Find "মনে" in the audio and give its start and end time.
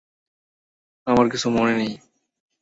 1.49-1.73